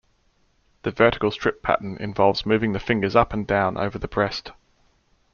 The 0.81 0.89
vertical 0.89 1.29
strip 1.29 1.61
pattern 1.61 1.95
involves 1.99 2.43
moving 2.43 2.73
the 2.73 2.79
fingers 2.79 3.15
up 3.15 3.33
and 3.33 3.45
down 3.45 3.77
over 3.77 3.99
the 3.99 4.07
breast. 4.07 4.51